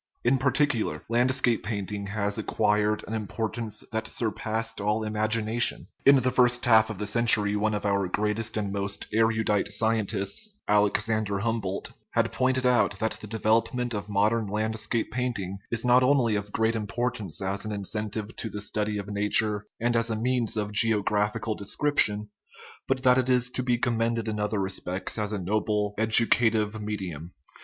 In 0.23 0.39
par 0.39 0.51
ticular, 0.51 1.03
landscape 1.09 1.61
painting 1.63 2.07
has 2.07 2.35
acquired 2.39 3.03
an 3.07 3.13
importance 3.13 3.83
that 3.91 4.07
surpassed 4.07 4.81
all 4.81 5.03
imagination. 5.03 5.85
In 6.07 6.15
the 6.15 6.31
first 6.31 6.65
half 6.65 6.89
of 6.89 6.97
the 6.97 7.05
century 7.05 7.55
one 7.55 7.75
of 7.75 7.85
our 7.85 8.07
greatest 8.07 8.57
and 8.57 8.73
most 8.73 9.05
erudite 9.13 9.71
scientists, 9.71 10.57
Alexander 10.67 11.37
Humboldt, 11.41 11.91
had 12.13 12.31
pointed 12.31 12.65
out 12.65 12.97
that 12.97 13.19
the 13.21 13.27
devel 13.27 13.57
opment 13.63 13.93
of 13.93 14.09
modern 14.09 14.47
landscape 14.47 15.11
painting 15.11 15.59
is 15.69 15.85
not 15.85 16.01
only 16.01 16.35
of 16.35 16.51
great 16.51 16.75
importance 16.75 17.39
as 17.39 17.63
an 17.63 17.71
incentive 17.71 18.35
to 18.37 18.49
the 18.49 18.59
study 18.59 18.97
of 18.97 19.07
nature 19.07 19.67
and 19.79 19.95
as 19.95 20.09
a 20.09 20.15
means 20.15 20.57
of 20.57 20.71
geographical 20.71 21.53
description, 21.53 22.31
but 22.87 23.03
that 23.03 23.19
it 23.19 23.29
is 23.29 23.51
to 23.51 23.61
be 23.61 23.77
commended 23.77 24.27
in 24.27 24.39
other 24.39 24.57
respects 24.57 25.19
as 25.19 25.31
a 25.31 25.37
noble 25.37 25.93
edu 25.99 26.25
cative 26.25 26.79
medium. 26.81 27.33